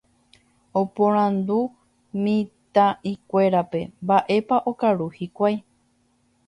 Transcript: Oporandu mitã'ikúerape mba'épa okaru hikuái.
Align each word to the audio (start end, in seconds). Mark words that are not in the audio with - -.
Oporandu 0.81 1.57
mitã'ikúerape 2.23 3.79
mba'épa 4.03 4.55
okaru 4.71 5.05
hikuái. 5.17 5.55